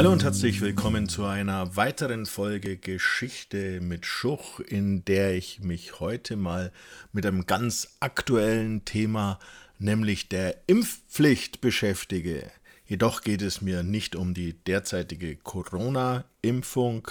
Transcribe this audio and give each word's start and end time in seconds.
Hallo 0.00 0.12
und 0.12 0.24
herzlich 0.24 0.62
willkommen 0.62 1.10
zu 1.10 1.26
einer 1.26 1.76
weiteren 1.76 2.24
Folge 2.24 2.78
Geschichte 2.78 3.82
mit 3.82 4.06
Schuch, 4.06 4.58
in 4.60 5.04
der 5.04 5.34
ich 5.34 5.60
mich 5.60 6.00
heute 6.00 6.36
mal 6.36 6.72
mit 7.12 7.26
einem 7.26 7.44
ganz 7.44 7.96
aktuellen 8.00 8.86
Thema, 8.86 9.38
nämlich 9.78 10.30
der 10.30 10.56
Impfpflicht 10.66 11.60
beschäftige. 11.60 12.50
Jedoch 12.86 13.20
geht 13.20 13.42
es 13.42 13.60
mir 13.60 13.82
nicht 13.82 14.16
um 14.16 14.32
die 14.32 14.54
derzeitige 14.54 15.36
Corona-Impfung, 15.36 17.08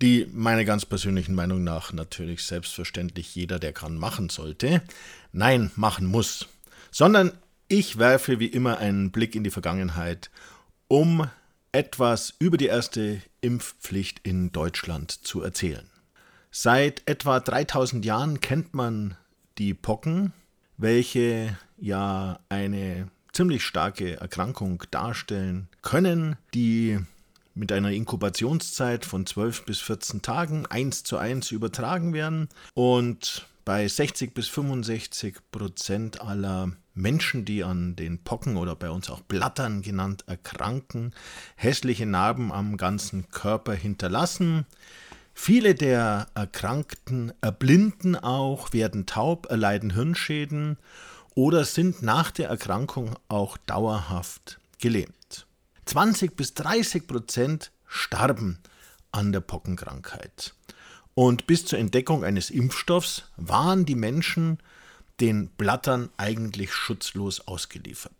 die 0.00 0.28
meiner 0.32 0.64
ganz 0.64 0.86
persönlichen 0.86 1.34
Meinung 1.34 1.64
nach 1.64 1.92
natürlich 1.92 2.44
selbstverständlich 2.44 3.34
jeder, 3.34 3.58
der 3.58 3.72
kann, 3.72 3.98
machen 3.98 4.28
sollte. 4.28 4.80
Nein, 5.32 5.72
machen 5.74 6.06
muss. 6.06 6.46
Sondern 6.92 7.32
ich 7.68 7.98
werfe 7.98 8.38
wie 8.38 8.46
immer 8.46 8.78
einen 8.78 9.10
Blick 9.10 9.34
in 9.34 9.44
die 9.44 9.50
Vergangenheit, 9.50 10.30
um 10.88 11.28
etwas 11.72 12.34
über 12.38 12.56
die 12.56 12.66
erste 12.66 13.20
Impfpflicht 13.40 14.20
in 14.22 14.52
Deutschland 14.52 15.10
zu 15.10 15.42
erzählen. 15.42 15.90
Seit 16.50 17.02
etwa 17.06 17.40
3000 17.40 18.04
Jahren 18.04 18.40
kennt 18.40 18.72
man 18.72 19.16
die 19.58 19.74
Pocken, 19.74 20.32
welche 20.78 21.56
ja 21.76 22.38
eine 22.48 23.08
ziemlich 23.32 23.62
starke 23.62 24.20
Erkrankung 24.20 24.82
darstellen 24.90 25.68
können, 25.82 26.36
die 26.54 26.98
mit 27.54 27.72
einer 27.72 27.90
Inkubationszeit 27.90 29.04
von 29.04 29.26
12 29.26 29.64
bis 29.64 29.80
14 29.80 30.22
Tagen 30.22 30.66
eins 30.66 31.04
zu 31.04 31.18
eins 31.18 31.50
übertragen 31.50 32.12
werden 32.12 32.48
und 32.74 33.46
bei 33.66 33.88
60 33.88 34.32
bis 34.32 34.46
65 34.46 35.38
Prozent 35.50 36.20
aller 36.20 36.70
Menschen, 36.94 37.44
die 37.44 37.64
an 37.64 37.96
den 37.96 38.22
Pocken 38.22 38.56
oder 38.56 38.76
bei 38.76 38.90
uns 38.90 39.10
auch 39.10 39.22
Blattern 39.22 39.82
genannt 39.82 40.22
erkranken, 40.28 41.12
hässliche 41.56 42.06
Narben 42.06 42.52
am 42.52 42.76
ganzen 42.76 43.28
Körper 43.28 43.74
hinterlassen. 43.74 44.66
Viele 45.34 45.74
der 45.74 46.28
Erkrankten 46.34 47.32
erblinden 47.40 48.14
auch, 48.14 48.72
werden 48.72 49.04
taub, 49.04 49.50
erleiden 49.50 49.92
Hirnschäden 49.92 50.78
oder 51.34 51.64
sind 51.64 52.02
nach 52.02 52.30
der 52.30 52.48
Erkrankung 52.48 53.16
auch 53.26 53.56
dauerhaft 53.56 54.60
gelähmt. 54.80 55.46
20 55.86 56.36
bis 56.36 56.54
30 56.54 57.08
Prozent 57.08 57.72
starben 57.84 58.60
an 59.10 59.32
der 59.32 59.40
Pockenkrankheit. 59.40 60.54
Und 61.16 61.46
bis 61.46 61.64
zur 61.64 61.78
Entdeckung 61.78 62.24
eines 62.24 62.50
Impfstoffs 62.50 63.24
waren 63.38 63.86
die 63.86 63.94
Menschen 63.94 64.58
den 65.18 65.48
Blattern 65.48 66.10
eigentlich 66.18 66.74
schutzlos 66.74 67.40
ausgeliefert. 67.48 68.12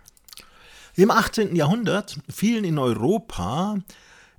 Im 0.95 1.11
18. 1.11 1.55
Jahrhundert 1.55 2.19
fielen 2.31 2.65
in 2.65 2.79
Europa 2.79 3.77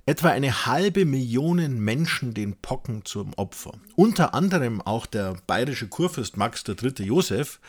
etwa 0.06 0.30
eine 0.30 0.66
halbe 0.66 1.04
Million 1.04 1.78
Menschen 1.78 2.34
den 2.34 2.56
Pocken 2.56 3.04
zum 3.04 3.32
Opfer. 3.34 3.78
Unter 3.94 4.34
anderem 4.34 4.82
auch 4.82 5.06
der 5.06 5.36
bayerische 5.46 5.86
Kurfürst 5.86 6.36
Max 6.36 6.64
III. 6.66 7.04
Josef, 7.04 7.60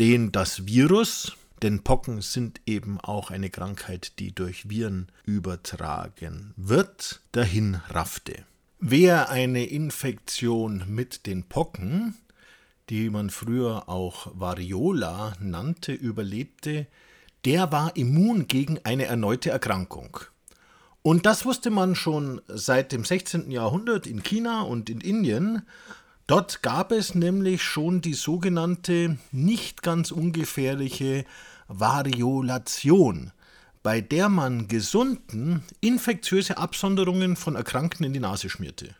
den 0.00 0.32
das 0.32 0.66
Virus, 0.66 1.36
denn 1.62 1.84
Pocken 1.84 2.20
sind 2.20 2.60
eben 2.66 2.98
auch 3.00 3.30
eine 3.30 3.48
Krankheit, 3.48 4.18
die 4.18 4.34
durch 4.34 4.68
Viren 4.68 5.06
übertragen 5.24 6.52
wird, 6.56 7.20
dahin 7.30 7.76
raffte. 7.90 8.44
Wer 8.78 9.30
eine 9.30 9.64
Infektion 9.64 10.84
mit 10.86 11.26
den 11.26 11.44
Pocken 11.44 12.14
die 12.90 13.10
man 13.10 13.30
früher 13.30 13.88
auch 13.88 14.28
Variola 14.34 15.32
nannte, 15.40 15.92
überlebte, 15.92 16.86
der 17.44 17.72
war 17.72 17.96
immun 17.96 18.48
gegen 18.48 18.78
eine 18.84 19.06
erneute 19.06 19.50
Erkrankung. 19.50 20.18
Und 21.02 21.26
das 21.26 21.44
wusste 21.44 21.70
man 21.70 21.94
schon 21.94 22.40
seit 22.48 22.92
dem 22.92 23.04
16. 23.04 23.50
Jahrhundert 23.50 24.06
in 24.06 24.22
China 24.22 24.62
und 24.62 24.90
in 24.90 25.00
Indien. 25.00 25.62
Dort 26.26 26.62
gab 26.62 26.90
es 26.90 27.14
nämlich 27.14 27.62
schon 27.62 28.00
die 28.00 28.14
sogenannte 28.14 29.16
nicht 29.30 29.82
ganz 29.82 30.10
ungefährliche 30.10 31.24
Variolation, 31.68 33.32
bei 33.86 34.00
der 34.00 34.28
man 34.28 34.66
Gesunden 34.66 35.62
infektiöse 35.80 36.58
Absonderungen 36.58 37.36
von 37.36 37.54
Erkrankten 37.54 38.04
in 38.04 38.12
die 38.12 38.18
Nase 38.18 38.50
schmierte. 38.50 38.96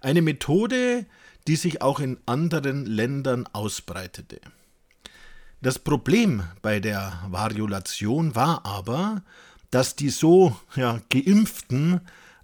Eine 0.00 0.22
Methode, 0.22 1.04
die 1.46 1.56
sich 1.56 1.82
auch 1.82 2.00
in 2.00 2.16
anderen 2.24 2.86
Ländern 2.86 3.46
ausbreitete. 3.52 4.40
Das 5.60 5.78
Problem 5.78 6.44
bei 6.62 6.80
der 6.80 7.26
Variolation 7.28 8.34
war 8.34 8.64
aber, 8.64 9.22
dass 9.70 9.96
die 9.96 10.08
so 10.08 10.56
ja, 10.76 11.02
geimpften 11.10 12.00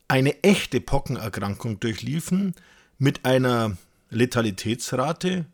eine 0.08 0.44
echte 0.44 0.78
Pockenerkrankung 0.78 1.80
durchliefen 1.80 2.54
mit 2.98 3.24
einer 3.24 3.78
Letalitätsrate, 4.10 5.46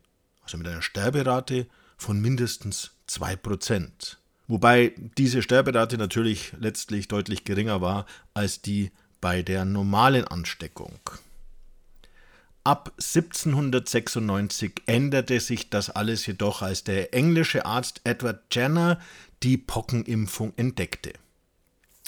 also 0.43 0.57
mit 0.57 0.67
einer 0.67 0.83
Sterberate 0.83 1.69
von 1.97 2.21
mindestens 2.21 2.91
2%. 3.09 4.17
Wobei 4.49 4.95
diese 5.19 5.43
Sterberate 5.43 5.99
natürlich 5.99 6.53
letztlich 6.59 7.07
deutlich 7.07 7.45
geringer 7.45 7.81
war 7.83 8.07
als 8.33 8.63
die 8.63 8.91
bei 9.21 9.43
der 9.43 9.65
normalen 9.65 10.27
Ansteckung. 10.27 10.99
Ab 12.65 12.93
1796 12.97 14.83
änderte 14.87 15.41
sich 15.41 15.71
das 15.71 15.91
alles 15.91 16.27
jedoch, 16.27 16.63
als 16.63 16.85
der 16.85 17.15
englische 17.15 17.67
Arzt 17.67 18.01
Edward 18.05 18.43
Jenner 18.51 19.01
die 19.43 19.57
Pockenimpfung 19.57 20.53
entdeckte. 20.57 21.13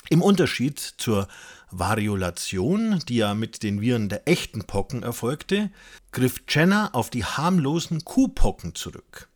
Im 0.09 0.23
Unterschied 0.23 0.79
zur 0.79 1.29
Variolation, 1.71 3.01
die 3.09 3.17
ja 3.17 3.35
mit 3.35 3.63
den 3.63 3.81
Viren 3.81 4.09
der 4.09 4.27
echten 4.27 4.65
Pocken 4.65 5.03
erfolgte, 5.03 5.71
griff 6.11 6.43
Jenner 6.49 6.95
auf 6.95 7.11
die 7.11 7.25
harmlosen 7.25 8.05
Kuhpocken 8.05 8.75
zurück. 8.75 9.29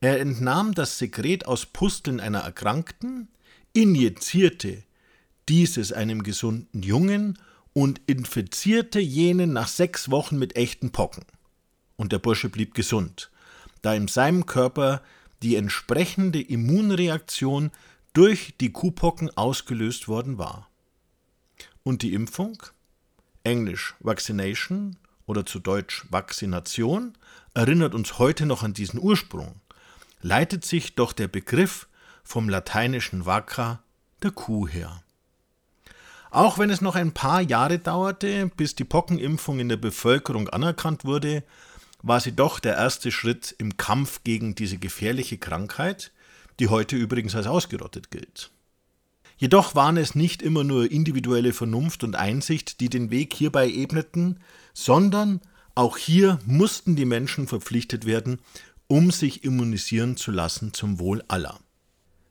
Er 0.00 0.20
entnahm 0.20 0.74
das 0.74 0.98
Sekret 0.98 1.46
aus 1.46 1.66
Pusteln 1.66 2.20
einer 2.20 2.40
Erkrankten, 2.40 3.28
injizierte 3.72 4.84
dieses 5.48 5.92
einem 5.92 6.22
gesunden 6.22 6.82
Jungen 6.82 7.38
und 7.72 8.00
infizierte 8.06 9.00
jenen 9.00 9.52
nach 9.52 9.68
sechs 9.68 10.10
Wochen 10.10 10.38
mit 10.38 10.56
echten 10.56 10.92
Pocken. 10.92 11.24
Und 11.96 12.12
der 12.12 12.18
Bursche 12.18 12.48
blieb 12.48 12.74
gesund, 12.74 13.30
da 13.82 13.94
in 13.94 14.08
seinem 14.08 14.46
Körper 14.46 15.02
die 15.42 15.56
entsprechende 15.56 16.40
Immunreaktion 16.40 17.70
durch 18.12 18.54
die 18.60 18.72
Kuhpocken 18.72 19.36
ausgelöst 19.36 20.08
worden 20.08 20.38
war. 20.38 20.68
Und 21.82 22.02
die 22.02 22.14
Impfung, 22.14 22.62
englisch 23.44 23.94
Vaccination 24.00 24.96
oder 25.26 25.44
zu 25.44 25.58
Deutsch 25.58 26.06
Vaccination, 26.10 27.14
erinnert 27.54 27.94
uns 27.94 28.18
heute 28.18 28.46
noch 28.46 28.62
an 28.62 28.74
diesen 28.74 29.00
Ursprung, 29.00 29.60
leitet 30.20 30.64
sich 30.64 30.94
doch 30.94 31.12
der 31.12 31.28
Begriff 31.28 31.88
vom 32.22 32.48
lateinischen 32.48 33.26
vacca, 33.26 33.82
der 34.22 34.30
Kuh 34.30 34.68
her. 34.68 35.02
Auch 36.30 36.58
wenn 36.58 36.70
es 36.70 36.80
noch 36.80 36.94
ein 36.94 37.12
paar 37.12 37.40
Jahre 37.40 37.78
dauerte, 37.78 38.50
bis 38.56 38.74
die 38.74 38.84
Pockenimpfung 38.84 39.60
in 39.60 39.68
der 39.68 39.78
Bevölkerung 39.78 40.48
anerkannt 40.48 41.04
wurde, 41.04 41.42
war 42.02 42.20
sie 42.20 42.32
doch 42.32 42.60
der 42.60 42.76
erste 42.76 43.10
Schritt 43.10 43.54
im 43.58 43.76
Kampf 43.76 44.22
gegen 44.24 44.54
diese 44.54 44.78
gefährliche 44.78 45.38
Krankheit, 45.38 46.12
die 46.60 46.68
heute 46.68 46.96
übrigens 46.96 47.34
als 47.34 47.46
ausgerottet 47.46 48.10
gilt. 48.10 48.50
Jedoch 49.36 49.74
waren 49.74 49.96
es 49.96 50.14
nicht 50.14 50.42
immer 50.42 50.64
nur 50.64 50.90
individuelle 50.90 51.52
Vernunft 51.52 52.02
und 52.02 52.16
Einsicht, 52.16 52.80
die 52.80 52.88
den 52.88 53.10
Weg 53.10 53.32
hierbei 53.32 53.70
ebneten, 53.70 54.40
sondern 54.74 55.40
auch 55.76 55.96
hier 55.96 56.40
mussten 56.44 56.96
die 56.96 57.04
Menschen 57.04 57.46
verpflichtet 57.46 58.04
werden, 58.04 58.40
um 58.88 59.10
sich 59.10 59.44
immunisieren 59.44 60.16
zu 60.16 60.30
lassen 60.30 60.72
zum 60.74 60.98
Wohl 60.98 61.22
aller. 61.28 61.60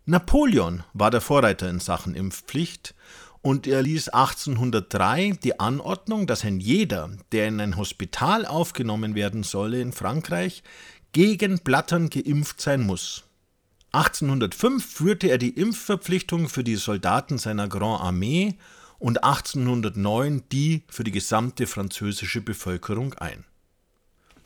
Napoleon 0.06 0.84
war 0.94 1.12
der 1.12 1.22
Vorreiter 1.22 1.70
in 1.70 1.80
Sachen 1.80 2.16
Impfpflicht 2.16 2.96
und 3.42 3.68
er 3.68 3.82
ließ 3.82 4.10
1803 4.10 5.38
die 5.44 5.60
Anordnung, 5.60 6.28
dass 6.28 6.44
ein 6.44 6.60
jeder, 6.60 7.12
der 7.32 7.48
in 7.48 7.62
ein 7.62 7.78
Hospital 7.78 8.46
aufgenommen 8.46 9.16
werden 9.16 9.44
solle 9.44 9.80
in 9.80 9.94
Frankreich, 9.94 10.64
gegen 11.14 11.60
Blattern 11.60 12.10
geimpft 12.10 12.60
sein 12.62 12.82
muss. 12.82 13.24
1805 13.92 14.86
führte 14.86 15.28
er 15.28 15.38
die 15.38 15.52
Impfverpflichtung 15.52 16.50
für 16.50 16.64
die 16.64 16.76
Soldaten 16.76 17.38
seiner 17.38 17.68
Grand 17.68 18.02
Armee 18.02 18.56
und 19.00 19.24
1809 19.24 20.44
die 20.52 20.84
für 20.90 21.04
die 21.04 21.12
gesamte 21.12 21.68
französische 21.68 22.42
Bevölkerung 22.42 23.14
ein. 23.16 23.46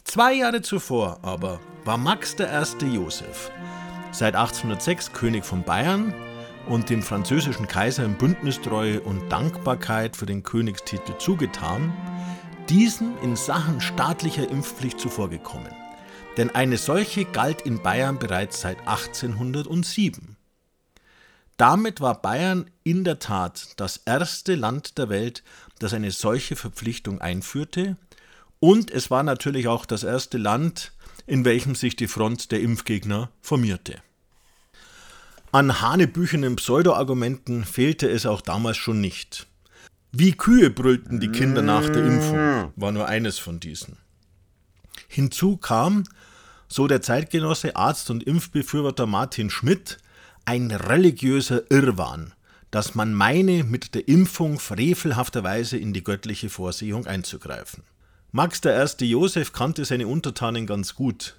Zwei 0.03 0.33
Jahre 0.33 0.61
zuvor 0.61 1.19
aber 1.21 1.59
war 1.85 1.97
Max 1.97 2.35
I. 2.39 2.85
Joseph, 2.85 3.51
seit 4.11 4.35
1806 4.35 5.13
König 5.13 5.45
von 5.45 5.63
Bayern 5.63 6.13
und 6.67 6.89
dem 6.89 7.01
französischen 7.01 7.67
Kaiser 7.67 8.03
in 8.03 8.17
Bündnistreue 8.17 9.01
und 9.01 9.29
Dankbarkeit 9.29 10.15
für 10.15 10.25
den 10.25 10.43
Königstitel 10.43 11.17
zugetan, 11.17 11.93
diesen 12.69 13.17
in 13.19 13.35
Sachen 13.35 13.81
staatlicher 13.81 14.49
Impfpflicht 14.49 14.99
zuvorgekommen. 14.99 15.71
denn 16.37 16.49
eine 16.49 16.77
solche 16.77 17.25
galt 17.25 17.61
in 17.61 17.81
Bayern 17.81 18.17
bereits 18.17 18.61
seit 18.61 18.79
1807. 18.87 20.37
Damit 21.57 22.01
war 22.01 22.21
Bayern 22.21 22.71
in 22.83 23.03
der 23.03 23.19
Tat 23.19 23.73
das 23.75 23.97
erste 23.97 24.55
Land 24.55 24.97
der 24.97 25.09
Welt, 25.09 25.43
das 25.79 25.93
eine 25.93 26.11
solche 26.11 26.55
Verpflichtung 26.55 27.21
einführte, 27.21 27.97
und 28.61 28.91
es 28.91 29.09
war 29.11 29.23
natürlich 29.23 29.67
auch 29.67 29.85
das 29.85 30.03
erste 30.03 30.37
Land, 30.37 30.93
in 31.25 31.43
welchem 31.43 31.75
sich 31.75 31.95
die 31.95 32.07
Front 32.07 32.51
der 32.51 32.61
Impfgegner 32.61 33.29
formierte. 33.41 33.97
An 35.51 35.81
hanebüchenen 35.81 36.55
Pseudo-Argumenten 36.55 37.65
fehlte 37.65 38.09
es 38.09 38.25
auch 38.25 38.39
damals 38.39 38.77
schon 38.77 39.01
nicht. 39.01 39.47
Wie 40.11 40.33
Kühe 40.33 40.69
brüllten 40.69 41.19
die 41.19 41.29
Kinder 41.29 41.61
nach 41.61 41.89
der 41.89 42.05
Impfung, 42.05 42.71
war 42.75 42.91
nur 42.91 43.07
eines 43.07 43.39
von 43.39 43.59
diesen. 43.59 43.97
Hinzu 45.07 45.57
kam, 45.57 46.03
so 46.67 46.87
der 46.87 47.01
Zeitgenosse 47.01 47.75
Arzt 47.75 48.11
und 48.11 48.23
Impfbefürworter 48.23 49.07
Martin 49.07 49.49
Schmidt, 49.49 49.97
ein 50.45 50.69
religiöser 50.69 51.69
Irrwahn, 51.71 52.33
dass 52.69 52.93
man 52.93 53.13
meine, 53.13 53.63
mit 53.63 53.95
der 53.95 54.07
Impfung 54.07 54.59
frevelhafterweise 54.59 55.77
in 55.77 55.93
die 55.93 56.03
göttliche 56.03 56.49
Vorsehung 56.49 57.07
einzugreifen. 57.07 57.83
Max 58.33 58.61
I. 58.65 59.05
Josef 59.05 59.51
kannte 59.51 59.83
seine 59.83 60.07
Untertanen 60.07 60.65
ganz 60.65 60.95
gut, 60.95 61.35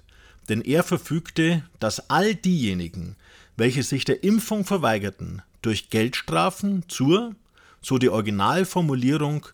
denn 0.47 0.61
er 0.61 0.83
verfügte, 0.83 1.63
dass 1.79 2.11
all 2.11 2.35
diejenigen, 2.35 3.15
welche 3.57 3.81
sich 3.81 4.05
der 4.05 4.23
Impfung 4.23 4.63
verweigerten, 4.63 5.41
durch 5.63 5.89
Geldstrafen 5.89 6.87
zur, 6.87 7.35
so 7.81 7.97
die 7.97 8.09
Originalformulierung, 8.09 9.47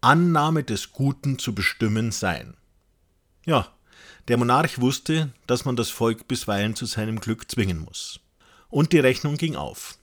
Annahme 0.00 0.64
des 0.64 0.92
Guten 0.92 1.38
zu 1.38 1.54
bestimmen 1.54 2.10
seien. 2.10 2.54
Ja, 3.46 3.68
der 4.28 4.36
Monarch 4.36 4.80
wusste, 4.80 5.32
dass 5.46 5.64
man 5.64 5.76
das 5.76 5.90
Volk 5.90 6.26
bisweilen 6.26 6.74
zu 6.74 6.86
seinem 6.86 7.20
Glück 7.20 7.50
zwingen 7.50 7.78
muss. 7.78 8.20
Und 8.68 8.92
die 8.92 8.98
Rechnung 8.98 9.36
ging 9.36 9.56
auf. 9.56 9.98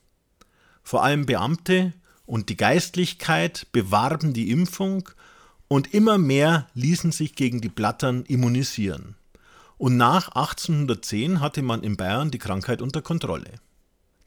Vor 0.84 1.04
allem 1.04 1.26
Beamte 1.26 1.94
und 2.26 2.50
die 2.50 2.58
Geistlichkeit 2.58 3.68
bewarben 3.72 4.34
die 4.34 4.52
Impfung 4.52 5.10
und 5.68 5.94
immer 5.94 6.18
mehr 6.18 6.68
ließen 6.74 7.12
sich 7.12 7.36
gegen 7.36 7.62
die 7.62 7.70
Blattern 7.70 8.24
immunisieren. 8.24 9.16
Und 9.78 9.98
nach 9.98 10.30
1810 10.30 11.40
hatte 11.40 11.62
man 11.62 11.84
in 11.84 11.98
Bayern 11.98 12.32
die 12.32 12.40
Krankheit 12.40 12.82
unter 12.82 13.02
Kontrolle. 13.02 13.52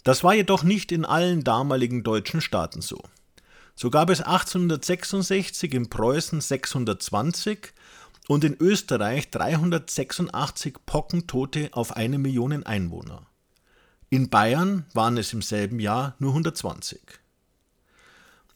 Das 0.04 0.22
war 0.22 0.34
jedoch 0.34 0.62
nicht 0.62 0.92
in 0.92 1.04
allen 1.04 1.44
damaligen 1.44 2.02
deutschen 2.02 2.40
Staaten 2.40 2.80
so. 2.82 3.02
So 3.74 3.90
gab 3.90 4.10
es 4.10 4.20
1866 4.20 5.74
in 5.74 5.88
Preußen 5.88 6.40
620 6.40 7.72
und 8.28 8.44
in 8.44 8.56
Österreich 8.60 9.30
386 9.30 10.76
Pockentote 10.86 11.70
auf 11.72 11.96
eine 11.96 12.18
Million 12.18 12.64
Einwohner. 12.64 13.26
In 14.08 14.28
Bayern 14.28 14.86
waren 14.92 15.16
es 15.16 15.32
im 15.32 15.42
selben 15.42 15.80
Jahr 15.80 16.14
nur 16.18 16.30
120. 16.30 17.00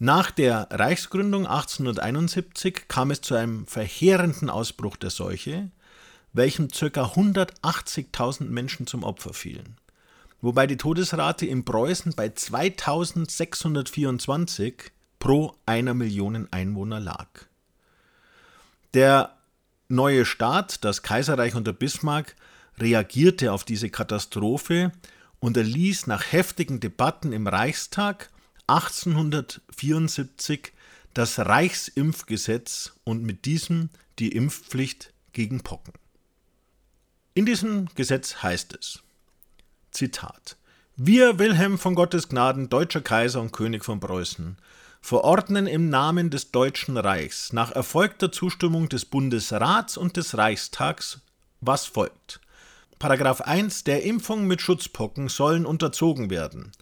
Nach 0.04 0.30
der 0.30 0.68
Reichsgründung 0.70 1.46
1871 1.46 2.88
kam 2.88 3.10
es 3.10 3.22
zu 3.22 3.36
einem 3.36 3.66
verheerenden 3.66 4.50
Ausbruch 4.50 4.96
der 4.96 5.08
Seuche, 5.08 5.70
welchem 6.34 6.68
ca. 6.68 6.84
180.000 6.84 8.44
Menschen 8.44 8.86
zum 8.86 9.02
Opfer 9.02 9.32
fielen, 9.32 9.78
wobei 10.42 10.66
die 10.66 10.76
Todesrate 10.76 11.46
in 11.46 11.64
Preußen 11.64 12.12
bei 12.14 12.28
2624 12.28 14.92
pro 15.20 15.56
einer 15.64 15.94
Million 15.94 16.48
Einwohner 16.50 17.00
lag. 17.00 17.28
Der 18.92 19.38
neue 19.88 20.26
Staat, 20.26 20.84
das 20.84 21.00
Kaiserreich 21.00 21.54
unter 21.54 21.72
Bismarck, 21.72 22.36
reagierte 22.76 23.52
auf 23.52 23.64
diese 23.64 23.88
Katastrophe 23.88 24.92
und 25.40 25.56
erließ 25.56 26.08
nach 26.08 26.30
heftigen 26.30 26.78
Debatten 26.78 27.32
im 27.32 27.46
Reichstag 27.46 28.28
1874 28.66 30.72
das 31.12 31.38
Reichsimpfgesetz 31.38 32.92
und 33.04 33.22
mit 33.22 33.44
diesem 33.44 33.90
die 34.18 34.32
Impfpflicht 34.32 35.12
gegen 35.32 35.62
Pocken. 35.62 35.92
In 37.34 37.46
diesem 37.46 37.88
Gesetz 37.94 38.42
heißt 38.42 38.76
es: 38.78 39.00
Zitat: 39.90 40.56
Wir, 40.96 41.38
Wilhelm 41.38 41.78
von 41.78 41.94
Gottes 41.94 42.28
Gnaden, 42.28 42.68
deutscher 42.68 43.00
Kaiser 43.00 43.40
und 43.40 43.52
König 43.52 43.84
von 43.84 44.00
Preußen, 44.00 44.56
verordnen 45.00 45.66
im 45.66 45.90
Namen 45.90 46.30
des 46.30 46.50
Deutschen 46.50 46.96
Reichs 46.96 47.52
nach 47.52 47.72
erfolgter 47.72 48.32
Zustimmung 48.32 48.88
des 48.88 49.04
Bundesrats 49.04 49.98
und 49.98 50.16
des 50.16 50.38
Reichstags, 50.38 51.20
was 51.60 51.84
folgt. 51.84 52.40
Paragraph 52.98 53.42
1 53.42 53.84
der 53.84 54.04
Impfung 54.04 54.46
mit 54.46 54.62
Schutzpocken 54.62 55.28
sollen 55.28 55.66
unterzogen 55.66 56.30
werden. 56.30 56.72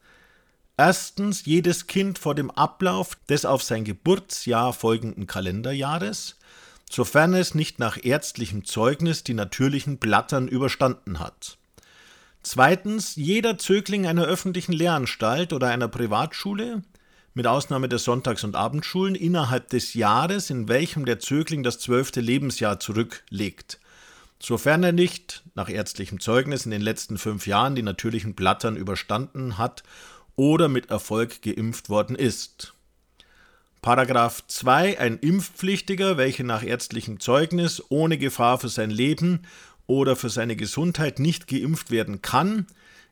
Erstens 0.85 1.45
jedes 1.45 1.87
Kind 1.87 2.19
vor 2.19 2.35
dem 2.35 2.51
Ablauf 2.51 3.17
des 3.29 3.45
auf 3.45 3.63
sein 3.63 3.85
Geburtsjahr 3.85 4.73
folgenden 4.73 5.29
Kalenderjahres, 5.29 6.41
sofern 6.91 7.35
es 7.35 7.55
nicht 7.55 7.79
nach 7.79 8.03
ärztlichem 8.03 8.65
Zeugnis 8.65 9.23
die 9.23 9.35
natürlichen 9.35 9.99
Blattern 9.99 10.49
überstanden 10.49 11.21
hat. 11.21 11.57
Zweitens 12.43 13.15
jeder 13.15 13.59
Zögling 13.59 14.09
einer 14.09 14.25
öffentlichen 14.25 14.73
Lehranstalt 14.73 15.53
oder 15.53 15.69
einer 15.69 15.87
Privatschule, 15.87 16.83
mit 17.33 17.47
Ausnahme 17.47 17.89
der 17.89 18.01
Sonntags- 18.01 18.43
und 18.43 18.57
Abendschulen, 18.57 19.15
innerhalb 19.15 19.69
des 19.69 19.95
Jahres, 19.95 20.51
in 20.51 20.67
welchem 20.67 21.05
der 21.05 21.21
Zögling 21.21 21.63
das 21.63 21.79
zwölfte 21.79 22.21
Lebensjahr 22.21 22.81
zurücklegt, 22.81 23.79
sofern 24.41 24.83
er 24.83 24.91
nicht, 24.91 25.45
nach 25.55 25.69
ärztlichem 25.69 26.19
Zeugnis, 26.19 26.65
in 26.65 26.73
den 26.73 26.83
letzten 26.83 27.19
fünf 27.19 27.47
Jahren 27.47 27.77
die 27.77 27.83
natürlichen 27.83 28.35
Blattern 28.35 28.75
überstanden 28.75 29.59
hat 29.59 29.85
oder 30.37 30.69
mit 30.69 30.91
Erfolg 30.91 31.43
geimpft 31.43 31.89
worden 31.89 32.17
ist. 32.17 32.75
Paragraph 33.83 34.45
2 34.47 34.99
ein 35.01 35.19
Impfpflichtiger, 35.19 36.17
welcher 36.17 36.45
nach 36.45 36.63
ärztlichem 36.63 37.19
Zeugnis 37.19 37.83
ohne 37.89 38.17
Gefahr 38.17 38.59
für 38.59 38.69
sein 38.69 38.91
Leben 38.91 39.43
oder 39.87 40.15
für 40.15 40.31
seine 40.31 40.55
Gesundheit 40.55 41.19
nicht 41.19 41.49
geimpft 41.49 41.91
werden 41.91 42.23
kann, 42.23 42.67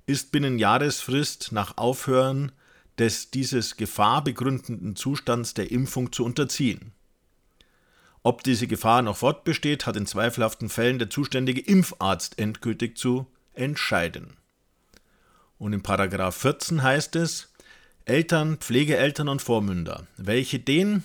ist 0.07 0.33
binnen 0.33 0.59
Jahresfrist 0.59 1.51
nach 1.53 1.77
Aufhören 1.77 2.53
des 2.99 3.31
dieses 3.31 3.77
gefahrbegründenden 3.77 4.95
Zustands 4.95 5.55
der 5.55 5.71
Impfung 5.71 6.13
zu 6.13 6.25
unterziehen. 6.25 6.93
Ob 8.23 8.45
diese 8.45 8.67
Gefahr 8.67 9.03
noch 9.03 9.17
fortbesteht, 9.17 9.87
hat 9.87 9.97
in 9.97 10.07
zweifelhaften 10.07 10.69
Fällen 10.69 10.99
der 10.99 11.09
zuständige 11.09 11.63
Impfarzt 11.63 12.39
endgültig 12.39 12.99
zu 12.99 13.27
entscheiden. 13.55 14.37
Und 15.61 15.75
in 15.75 15.83
Paragraph 15.83 16.37
14 16.37 16.83
heißt 16.83 17.17
es, 17.17 17.53
Eltern, 18.07 18.57
Pflegeeltern 18.57 19.29
und 19.29 19.43
Vormünder, 19.43 20.07
welche 20.17 20.59
den 20.59 21.05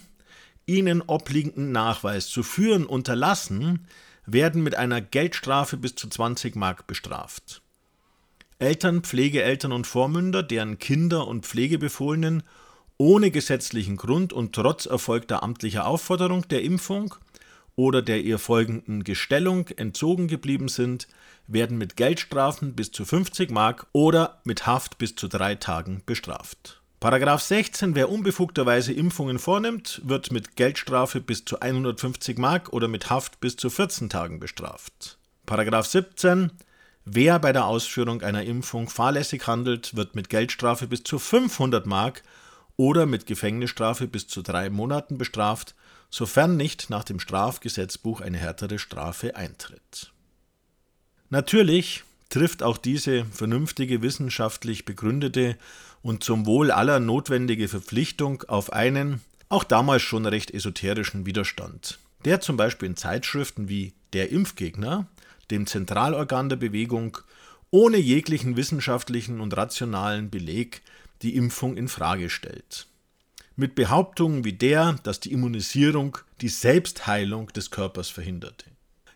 ihnen 0.66 1.02
obliegenden 1.02 1.74
Nachweis 1.74 2.30
zu 2.30 2.42
führen 2.42 2.86
unterlassen, 2.86 3.86
werden 4.26 4.64
mit 4.64 4.76
einer 4.76 5.02
Geldstrafe 5.02 5.76
bis 5.76 5.96
zu 5.96 6.08
20 6.08 6.56
Mark 6.56 6.88
bestraft. 6.88 7.62
Eltern, 8.58 9.02
Pflegeeltern 9.02 9.74
und 9.74 9.88
Vormünder, 9.88 10.42
deren 10.42 10.80
Kinder 10.80 11.28
und 11.28 11.46
Pflegebefohlenen 11.46 12.42
ohne 12.98 13.32
gesetzlichen 13.32 13.98
Grund 13.98 14.32
und 14.32 14.56
trotz 14.56 14.86
erfolgter 14.86 15.44
amtlicher 15.44 15.86
Aufforderung 15.86 16.48
der 16.48 16.64
Impfung 16.64 17.14
oder 17.76 18.02
der 18.02 18.24
ihr 18.24 18.40
folgenden 18.40 19.04
Gestellung 19.04 19.68
entzogen 19.76 20.28
geblieben 20.28 20.68
sind, 20.68 21.08
werden 21.48 21.78
mit 21.78 21.96
Geldstrafen 21.96 22.74
bis 22.74 22.92
zu 22.92 23.06
50 23.06 23.52
Mark 23.52 23.88
oder 23.92 24.40
mit 24.44 24.66
Haft 24.66 24.98
bis 24.98 25.16
zu 25.16 25.28
drei 25.28 25.56
Tagen 25.56 26.02
bestraft. 26.06 26.82
Paragraph 27.00 27.42
16. 27.42 27.94
Wer 27.94 28.10
unbefugterweise 28.10 28.94
Impfungen 28.94 29.38
vornimmt, 29.38 30.02
wird 30.06 30.32
mit 30.32 30.56
Geldstrafe 30.56 31.22
bis 31.22 31.46
zu 31.46 31.60
150 31.60 32.38
Mark 32.40 32.74
oder 32.74 32.88
mit 32.88 33.10
Haft 33.10 33.40
bis 33.42 33.58
zu 33.58 33.70
14 33.70 34.10
Tagen 34.10 34.40
bestraft. 34.40 35.18
Paragraph 35.46 35.86
17. 35.86 36.52
Wer 37.04 37.38
bei 37.38 37.52
der 37.52 37.66
Ausführung 37.68 38.24
einer 38.24 38.44
Impfung 38.44 38.90
fahrlässig 38.90 39.46
handelt, 39.46 39.96
wird 39.96 40.16
mit 40.16 40.30
Geldstrafe 40.30 40.88
bis 40.88 41.04
zu 41.04 41.20
500 41.20 41.86
Mark 41.86 42.24
oder 42.78 43.06
mit 43.06 43.26
Gefängnisstrafe 43.26 44.08
bis 44.08 44.28
zu 44.28 44.42
drei 44.42 44.70
Monaten 44.70 45.18
bestraft, 45.18 45.76
sofern 46.10 46.58
nicht 46.58 46.90
nach 46.90 47.04
dem 47.04 47.20
Strafgesetzbuch 47.20 48.22
eine 48.22 48.38
härtere 48.38 48.80
Strafe 48.80 49.36
eintritt. 49.36 50.12
Natürlich 51.30 52.04
trifft 52.30 52.64
auch 52.64 52.78
diese 52.78 53.26
vernünftige, 53.26 54.02
wissenschaftlich 54.02 54.86
begründete 54.86 55.58
und 56.02 56.24
zum 56.24 56.46
Wohl 56.46 56.72
aller 56.72 57.00
notwendige 57.00 57.68
Verpflichtung 57.68 58.44
auf 58.44 58.74
einen, 58.74 59.22
auch 59.50 59.64
damals 59.64 60.02
schon 60.02 60.26
recht 60.26 60.52
esoterischen 60.52 61.26
Widerstand, 61.26 62.00
der 62.26 62.42
zum 62.42 62.58
Beispiel 62.58 62.90
in 62.90 62.98
Zeitschriften 62.98 63.70
wie 63.70 63.94
Der 64.14 64.32
Impfgegner, 64.32 65.08
dem 65.52 65.68
Zentralorgan 65.68 66.50
der 66.50 66.56
Bewegung, 66.56 67.18
ohne 67.72 67.98
jeglichen 67.98 68.56
wissenschaftlichen 68.56 69.40
und 69.42 69.56
rationalen 69.56 70.30
Beleg 70.30 70.82
die 71.22 71.36
Impfung 71.36 71.78
in 71.78 71.88
Frage 71.88 72.30
stellt. 72.30 72.88
Mit 73.56 73.76
Behauptungen 73.76 74.44
wie 74.44 74.54
der, 74.54 74.94
dass 75.04 75.20
die 75.20 75.32
Immunisierung 75.32 76.18
die 76.42 76.50
Selbstheilung 76.50 77.48
des 77.54 77.72
Körpers 77.72 78.10
verhinderte. 78.10 78.66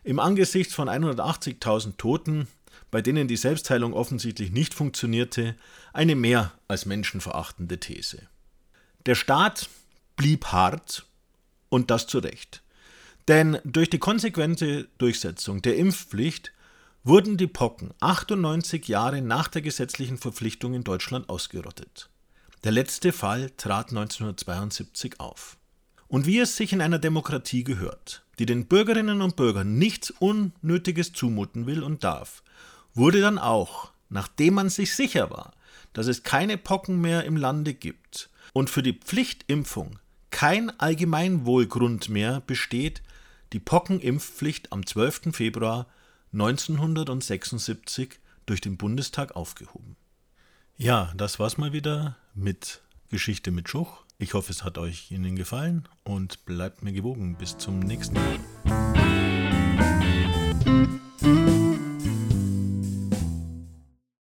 Im 0.02 0.18
Angesicht 0.18 0.72
von 0.72 0.88
180.000 0.88 1.98
Toten, 1.98 2.48
bei 2.90 3.02
denen 3.02 3.28
die 3.28 3.36
Selbstheilung 3.36 3.92
offensichtlich 3.92 4.50
nicht 4.50 4.72
funktionierte, 4.72 5.56
eine 5.92 6.14
mehr 6.14 6.52
als 6.68 6.86
menschenverachtende 6.86 7.78
These. 7.78 8.22
Der 9.06 9.14
Staat 9.14 9.68
blieb 10.16 10.46
hart 10.46 11.06
und 11.68 11.90
das 11.90 12.06
zu 12.06 12.18
Recht. 12.18 12.62
Denn 13.28 13.58
durch 13.64 13.90
die 13.90 13.98
konsequente 13.98 14.88
Durchsetzung 14.98 15.62
der 15.62 15.76
Impfpflicht 15.76 16.52
wurden 17.02 17.36
die 17.36 17.46
Pocken 17.46 17.94
98 18.00 18.86
Jahre 18.88 19.22
nach 19.22 19.48
der 19.48 19.62
gesetzlichen 19.62 20.18
Verpflichtung 20.18 20.74
in 20.74 20.84
Deutschland 20.84 21.28
ausgerottet. 21.30 22.10
Der 22.64 22.72
letzte 22.72 23.12
Fall 23.12 23.50
trat 23.56 23.88
1972 23.88 25.18
auf. 25.18 25.56
Und 26.08 26.26
wie 26.26 26.40
es 26.40 26.56
sich 26.56 26.72
in 26.72 26.82
einer 26.82 26.98
Demokratie 26.98 27.64
gehört, 27.64 28.24
die 28.38 28.44
den 28.44 28.66
Bürgerinnen 28.66 29.22
und 29.22 29.36
Bürgern 29.36 29.78
nichts 29.78 30.10
Unnötiges 30.10 31.12
zumuten 31.12 31.66
will 31.66 31.82
und 31.82 32.04
darf, 32.04 32.42
wurde 32.94 33.20
dann 33.20 33.38
auch, 33.38 33.92
nachdem 34.10 34.54
man 34.54 34.68
sich 34.68 34.94
sicher 34.94 35.30
war, 35.30 35.52
dass 35.92 36.06
es 36.06 36.22
keine 36.22 36.58
Pocken 36.58 37.00
mehr 37.00 37.24
im 37.24 37.36
Lande 37.36 37.72
gibt 37.72 38.28
und 38.52 38.68
für 38.68 38.82
die 38.82 38.92
Pflichtimpfung 38.92 39.98
kein 40.30 40.78
Allgemeinwohlgrund 40.78 42.08
mehr 42.08 42.42
besteht, 42.46 43.02
die 43.52 43.58
Pockenimpfpflicht 43.58 44.72
am 44.72 44.84
12. 44.84 45.34
Februar 45.34 45.86
1976 46.32 48.20
durch 48.46 48.60
den 48.60 48.76
Bundestag 48.76 49.36
aufgehoben. 49.36 49.96
Ja, 50.76 51.12
das 51.16 51.38
war's 51.38 51.58
mal 51.58 51.72
wieder 51.72 52.16
mit 52.34 52.82
Geschichte 53.10 53.50
mit 53.50 53.68
Schuch. 53.68 54.04
Ich 54.18 54.34
hoffe, 54.34 54.52
es 54.52 54.64
hat 54.64 54.78
euch 54.78 55.10
Ihnen 55.10 55.36
gefallen 55.36 55.88
und 56.04 56.44
bleibt 56.44 56.82
mir 56.82 56.92
gewogen. 56.92 57.36
Bis 57.36 57.58
zum 57.58 57.80
nächsten 57.80 58.14
Mal. 58.14 58.99